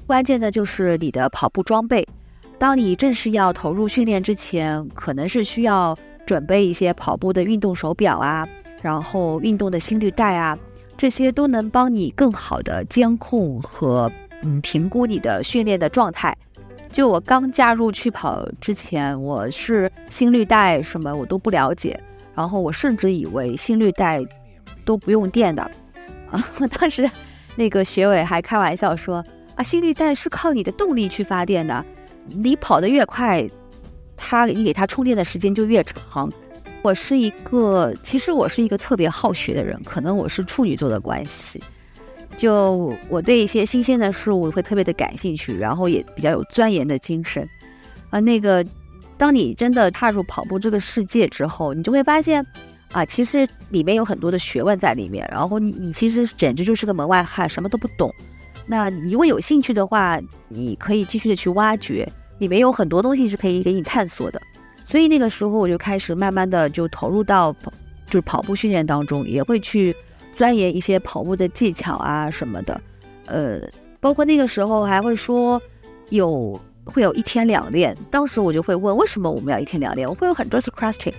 [0.07, 2.07] 关键的就是你的跑步装备。
[2.61, 5.97] 当你正式要投入训练之前，可能是需要
[6.27, 8.47] 准备一些跑步的运动手表啊，
[8.83, 10.59] 然后运动的心率带啊，
[10.95, 16.37] 这些都能帮你更好的监控和嗯评估你的训练的状态。
[16.93, 21.99] 就我刚加入去跑之前，我是心率带什么我都不了解，
[22.35, 24.23] 然后我甚至以为心率带
[24.85, 25.63] 都不用电的
[26.31, 26.39] 啊。
[26.79, 27.11] 当时
[27.57, 29.25] 那个学委还开玩笑说。
[29.57, 31.85] 啊，心率带是靠你的动力去发电的，
[32.29, 33.47] 你跑得越快，
[34.17, 36.31] 它你给它充电的时间就越长。
[36.83, 41.63] 我是一个，其实我是一个特别好学的人，可能我是处女座的关系，
[42.39, 47.47] 就我对一些新鲜的事物会特别的感兴趣，然后也比较有钻研的精神。
[48.09, 48.65] 啊，那个，
[49.19, 52.45] 当你真的踏入跑步这个世界之后，你就会发现，
[52.93, 58.11] 啊，其实里面有很多的学问在里面，然后你你其实简直就是个门外汉，什么都不懂。
[58.71, 64.41] 那你如果有兴趣的话，你可以继续的去挖掘，里面有很多东西是可以给你探索的。
[64.87, 67.53] 所以那个时候我就开始慢慢的就投入到
[68.07, 69.95] 就是跑步训练当中，也会去
[70.37, 72.81] 钻研一些跑步的技巧啊什么的。
[73.27, 73.61] 呃，
[73.99, 75.61] 包括那个时候还会说
[76.11, 80.09] 有会有一天两练，当时我就会问为什么我们要一天两练？
[80.09, 81.13] 我会有很多次 question，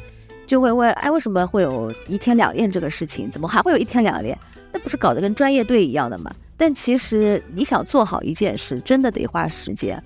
[0.47, 3.29] 就会问哎为什么会有一天两练这个事情？
[3.29, 4.37] 怎么还会有一天两练？
[4.71, 6.31] 那不是搞得跟专业队一样的吗？
[6.61, 9.99] 但其实你想做好一件事，真的得花时间。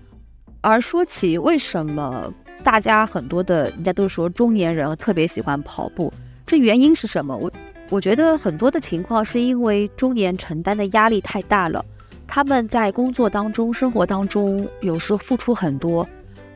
[0.61, 6.13] 而说起为什么大家很多的人家都说中年人特别喜欢跑步，
[6.45, 7.35] 这原因是什么？
[7.35, 7.51] 我
[7.89, 11.83] 我觉得很多的情况是因为中年承担的压力太大了，
[12.25, 16.07] 他们在工作当中、生活当中，有时付出很多，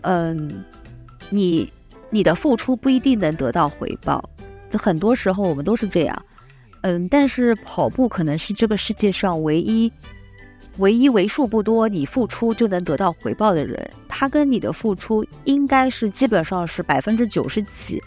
[0.04, 0.64] 嗯，
[1.30, 1.70] 你
[2.10, 4.24] 你的付出不一定能得到回报，
[4.72, 6.26] 很多时候我们都是这样，
[6.82, 9.92] 嗯，但是跑步可能是这个世界上唯一。
[10.78, 18.02] 唯一为数不多你付出就能得到回报的人，他跟你的付出应该是基本上是百分之九十几、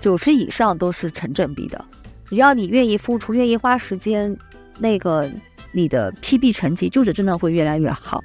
[0.00, 1.84] 九十以上都是成正比的。
[2.26, 4.36] 只要你愿意付出，愿意花时间，
[4.78, 5.28] 那个
[5.72, 8.22] 你的 PB 成绩就是真的会越来越好。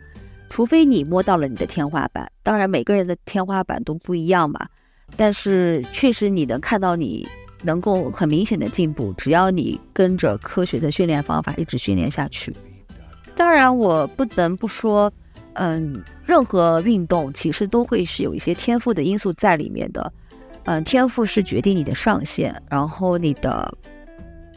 [0.47, 4.67] 除非你摸到了你的天花板，当然每个人的天花板都不一样嘛。
[5.15, 7.27] 但是确实你能看到你
[7.63, 12.53] 能够很明显的进步，只要你跟着科学的训练方法一直训练下去。
[13.35, 15.11] 当然，我不能不说，
[15.53, 20.11] 嗯，任何运动其实都会是有一些天赋的因素在里面的，
[20.65, 23.77] 嗯，天赋是决定你的上限，然后你的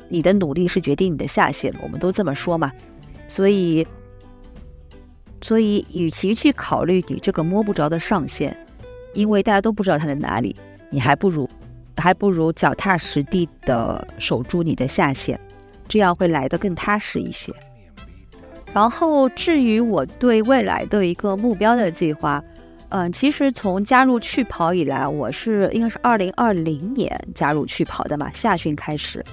[0.09, 2.73] 你的努力是决定你的下限，我们都这么说嘛。
[3.29, 3.87] 所以，
[5.41, 8.57] 所以，与其去考虑你这个摸不着的上限，
[9.15, 10.57] 因为大家都不知道它在哪里，
[10.91, 11.49] 你还不如
[12.01, 15.39] 还不如脚踏实地的守住你的下限，
[15.87, 17.53] 这样会来得更踏实一些。
[18.73, 22.43] 然后，至于我对未来的一个目标的计划，
[22.91, 29.25] 嗯，其实从加入趣跑以来，我是应该是二零二零年加入趣跑的嘛，夏训开始，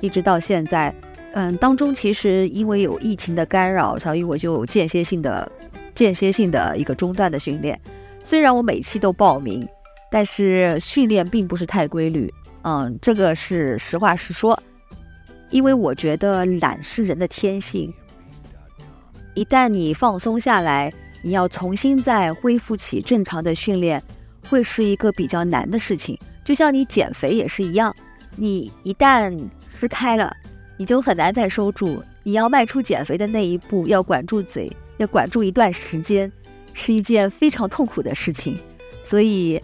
[0.00, 0.92] 一直到现在，
[1.32, 5.50] 嗯，当中其实因为有疫情的干扰，所以我就间歇性的、
[5.94, 7.80] 间歇性的一个中断的训练。
[8.24, 9.66] 虽然我每期都报名，
[10.12, 12.30] 但是训练并不是太规律，
[12.64, 14.62] 嗯，这个是实话实说，
[15.48, 17.90] 因为我觉得懒是人的天性。
[19.32, 24.02] 一旦你放松下来，你要重新再恢复起正常的训练，
[24.50, 26.18] 会是一个比较难的事情。
[26.44, 27.96] 就像你减肥也是一样，
[28.36, 29.34] 你一旦
[29.70, 30.30] 吃开了，
[30.76, 32.04] 你就很难再收住。
[32.22, 36.30] 你要迈出减肥的那一步，要管住嘴，要管住一段时间，
[36.74, 38.58] 是一件非常痛苦的事情。
[39.02, 39.60] 所以，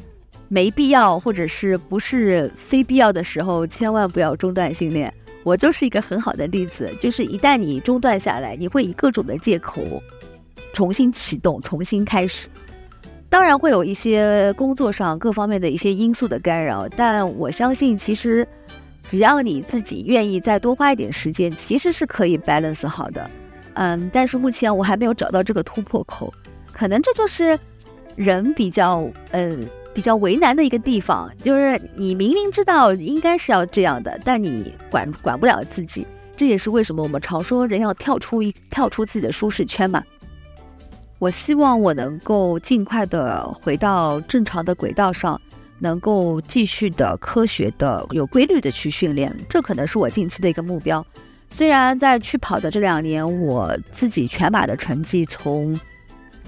[0.48, 5.12] 没必要或者是不是非必要的时候，千万不要中断训练。
[5.44, 9.82] 我就是一个很好的例子，就是一旦你中断下来，你会以各种的借口
[10.74, 12.48] 重新启动、重新开始。
[13.30, 18.46] 当然会有一些工作上各方面的一些因素的干扰，但我相信，其实
[19.08, 23.30] 只要你自己愿意再多花一点时间，其实是可以 balance 好的。
[23.74, 26.32] 嗯，但是目前我还没有找到这个突破口，
[26.72, 27.58] 可能这就是
[28.16, 29.66] 人比较嗯。
[29.98, 36.06] 比较为难的一个地方，就是你明明知道应该是要这样的，但你管管不了自己。
[36.36, 40.00] 这也是为什么我们常说人要跳出一跳出自己的舒适圈嘛。
[41.18, 45.40] 我希望我能够尽快的回到正常的轨道上，
[45.80, 51.04] 能够继续的科学的、有规律的去训练，这可能是我近期的一个目标。
[51.50, 55.76] 虽然在去跑的这两年，我自己全马的成绩从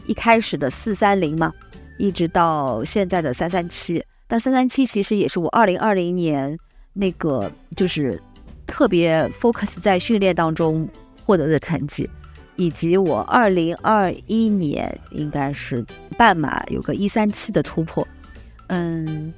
[0.06, 1.52] 一开始的四三零嘛。
[2.00, 6.58] 一直到现在的三三七，但三三七其实也是我二零二零年
[6.94, 8.20] 那个就是
[8.66, 10.88] 特别 focus 在训练当中
[11.22, 12.08] 获得的成绩，
[12.56, 15.84] 以及我二零二一年应该是
[16.16, 18.06] 半马有个一三七的突破，
[18.68, 19.32] 嗯，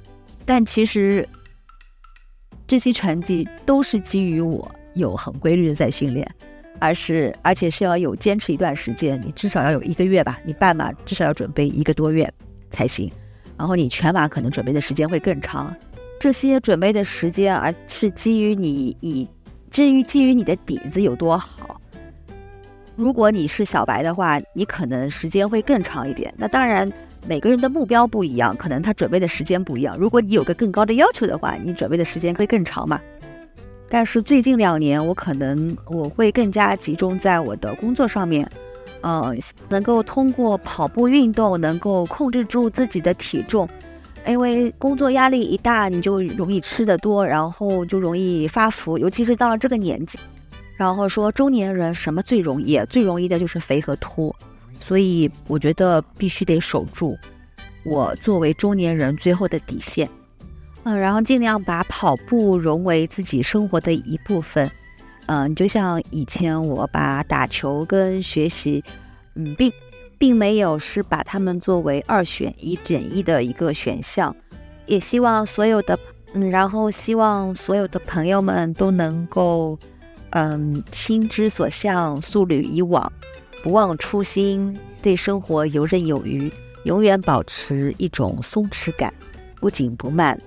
[0.45, 1.27] 但其实
[2.65, 6.25] 这些成绩都是基于我有很规律的在训练。
[6.79, 12.29] 而是，而且是要有坚持一段时间，你至少要有一个月吧，你半马至少要准备一个多月。
[12.73, 13.09] 才行，
[13.57, 15.73] 然后你全马可能准备的时间会更长，
[16.19, 19.25] 这些准备的时间，而是基于你以
[19.69, 21.79] 至于基于你的底子有多好。
[22.95, 26.33] 如果你是小白的话，你可能时间会更长一点。
[26.37, 26.91] 那当然，
[27.25, 29.97] 每个人的目标不一样，可能他准备的时间不一样。
[29.97, 32.99] 如果你有个更高的要求的话，你准备的时间会更长嘛。
[33.89, 38.47] 但是最近两年，我可能我会更加集中在我的工作上面。
[39.03, 39.37] 嗯，
[39.67, 43.67] 能够通过跑步运动能够控制住自己的体重，
[44.25, 50.17] 因为工作压力一大，你就容易吃的多，然后就容易发福，尤其是到了这个年纪。
[50.77, 52.79] 然后说中年人什么最容易？
[52.89, 54.33] 最容易的就是肥和秃，
[54.79, 57.17] 所以我觉得必须得守住
[57.83, 60.09] 我作为中年人最后的底线。
[60.83, 64.71] 嗯，然后尽量把跑步融为自己生活的一部分。
[65.27, 68.83] 嗯，就像以前我把打球跟学习，
[69.35, 69.71] 嗯，并
[70.17, 74.35] 并没有是把他们作为二选一选一的一个选项，
[74.85, 75.97] 也希望所有的，
[76.33, 79.79] 嗯，然后希望所有的朋友们都能够，
[80.31, 83.11] 嗯，心之所向，素履以往，
[83.63, 86.51] 不忘初心，对生活游刃有余，
[86.83, 89.13] 永远保持一种松弛感，
[89.61, 90.37] 不紧不慢，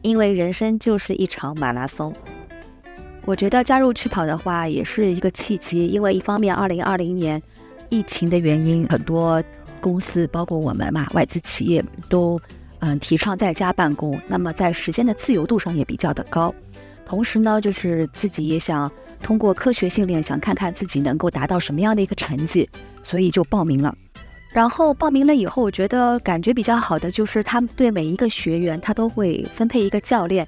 [0.00, 2.10] 因为人生就是一场马拉松。
[3.24, 7.40] 我觉得加入趣跑的话也是一个契机，因为一方面，二零二零年
[7.88, 9.42] 疫情的原因，很多
[9.80, 12.40] 公司包括我们嘛，外资企业都
[12.80, 16.52] 嗯提倡在家办公，那么在时间的自由度上也比较的高。
[17.06, 18.90] 同时呢，就是自己也想
[19.22, 22.68] 通过科学训练，想看看自己能够达到什么样的一个成绩，
[23.02, 23.94] 所以就报名了。
[24.50, 30.46] 然后报名了以后，我觉得感觉比较好的就是他们对每一个学员，他都会分配一个教练。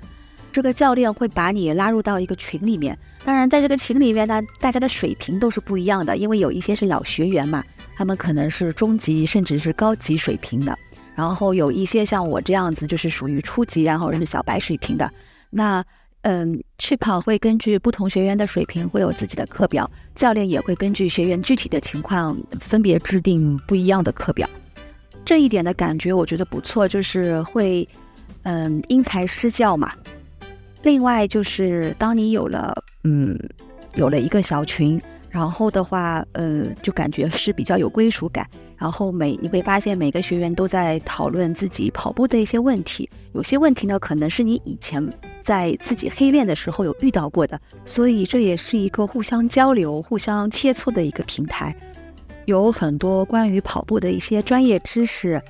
[0.55, 7.65] 这个教练会把你拉入到一个群里面，当然在这个群里面呢，大家的水平都是不一样的，因为有一些是老学员嘛，
[7.97, 10.79] 他们可能是中级甚至是高级水平的，
[11.17, 15.13] 然后有一些像我这样子就是属于初级，然后是小白水平的。
[15.51, 15.85] 那
[16.23, 24.49] 嗯，去跑会根据不同学员的水平会有自己的课表，教练也会根据学员具体的情况分别制定不一样的课表。
[25.25, 27.87] 这一点的感觉我觉得不错，就是会
[28.45, 29.93] 嗯因材施教嘛。
[30.85, 32.75] 另外就是，当你有了，
[33.05, 33.39] 嗯，
[33.95, 38.47] 有了一个小群，然后的话，呃，就感觉是比较有归属感。
[38.77, 45.03] 然后每你会发现每个学员都在讨论自己跑步的一些问题，有些问题呢，可能是你以前
[45.41, 51.75] 在自己黑练的时候有遇到过的，所以这也是一个互相交流、互相切磋的一个平台。
[52.45, 55.41] 有很多关于跑步的一些专业知识，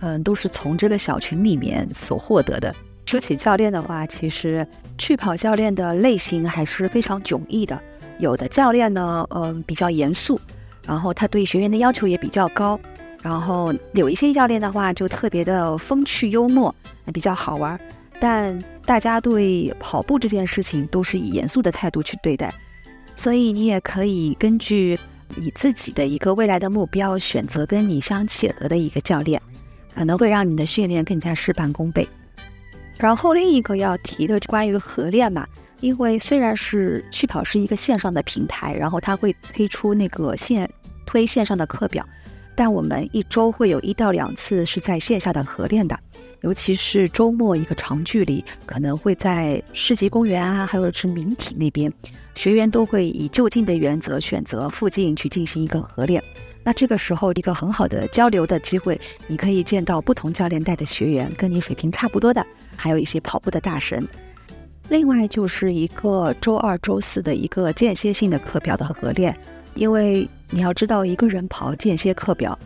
[0.00, 2.74] 嗯，都是从这个小群里面所获得的。
[3.04, 7.78] 说起教练的话，其实去跑教练的类型还是非常迥异的。
[8.18, 10.40] 有的教练呢，嗯，比较严肃，
[10.86, 12.78] 然后他对学员的要求也比较高。
[13.22, 16.74] 然后有一些教练的话，就特别的风趣幽默，
[17.12, 17.78] 比较好玩。
[18.18, 22.52] 但大家对跑步这件事情都是以严肃的态度去对待，
[23.14, 24.98] 所以你也可以根据
[25.36, 29.40] 你自己的一个未来的目标，选择跟你相契合的一个教练，
[29.94, 32.06] 可能会让你的训练更加事半功倍。
[33.02, 35.44] 然后另一个要提的就关于合练嘛，
[35.80, 40.70] 因为虽然是趣跑是一个线上的平台，然后它会推出那个线
[41.04, 42.06] 推线上的课表，
[42.54, 45.98] 但我们一周会有一到两次是在线下的合练的，
[46.42, 51.92] 尤其是周末一个长距离，可能会在世纪公园啊，还有是名体那边，
[52.36, 56.22] 学员都会以就近的原则选择附近去进行一个合练。
[56.64, 62.46] 那这个时候，一个很好的交流的机会，你可以见到不同教练带的学员，跟你水平差不多的，
[62.76, 64.06] 还有一些跑步的大神。
[64.88, 69.36] 另外就是一个周二、周四的一个间歇性的课表的合练，
[69.74, 72.56] 因为你要知道，一个人跑间歇课表，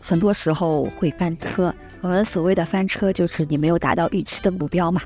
[0.00, 1.74] 很多时候会翻车。
[2.00, 5.02] 我们所谓的翻车，就是你没有达到预期的目标嘛。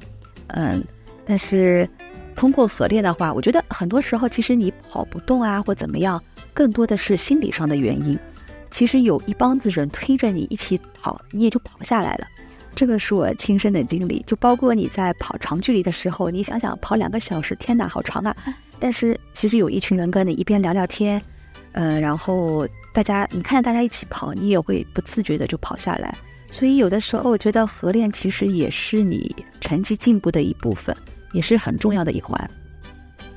[0.49, 0.85] 嗯，
[1.25, 1.89] 但是
[2.37, 6.23] 通过合练的话，我觉得很多时候其实你跑不动啊，或怎么样。
[6.53, 8.19] 更多的是心理上的原因，
[8.71, 12.27] 其实有一帮子人推着你一起跑，你也就跑下来了。
[12.75, 18.37] 这个是我亲身的经历，就包括你在跑长距离的时候，你想想跑两个小时，天哪，好长啊！
[18.79, 21.21] 但是其实有一群人跟你一边聊聊天，
[21.73, 26.17] 嗯，然后大家你看着大家一起跑，你也会不自觉的就跑下来。
[26.51, 30.97] 所以有的时候我觉得合练其实也是你成绩进步的一部分，
[31.33, 32.51] 也是很重要的一环。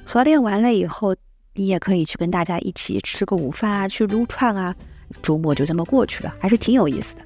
[0.04, 1.16] 合练完了以后。
[1.54, 4.74] 你也可以去跟大家一起吃个午饭啊，去撸串啊，
[5.22, 7.22] 周末就这么过去了，还是挺有意思的。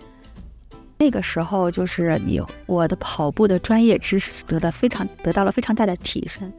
[0.98, 6.52] 那个时候就是你我的跑步的专业知识得了非常得到了非常大的提升，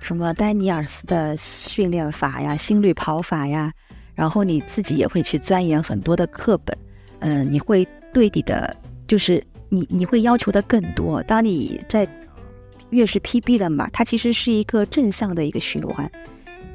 [0.00, 3.72] 什么丹尼尔斯的训练法呀、心率跑法呀，
[4.14, 6.78] 然后你自己也会去钻研很多的课本，
[7.18, 8.74] 嗯，你会对你的
[9.08, 11.20] 就是你你会要求的更多。
[11.24, 12.08] 当你在
[12.90, 16.10] 越是 PB 了嘛，它其实是一个正向的一个循环。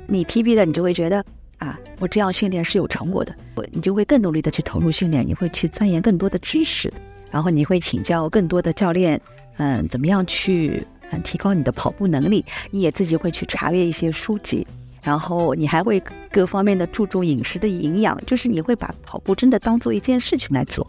[0.08, 1.26] 你 PB 了，你就会觉得
[1.58, 6.92] 啊，我这样训练是有成果的，我你就会更努力的去投入训练，你会去钻研更多的知识，
[7.32, 9.20] 然后你会请教更多的教练，
[9.58, 12.44] 嗯，怎么样去嗯提高你的跑步能力？
[12.72, 14.68] 你也自己会去查阅一些书籍，
[15.02, 16.02] 然后你还会
[16.32, 20.86] 各方面的注重饮食的营养，就是你会把跑步真的当做一件事情来做。